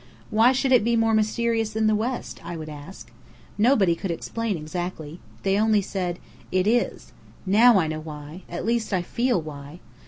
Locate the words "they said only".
5.43-6.21